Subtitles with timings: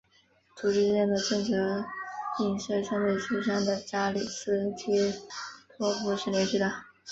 [0.55, 1.85] 簇之间的正则
[2.39, 5.11] 映射相对其上的扎里斯基
[5.77, 6.73] 拓扑是连续的。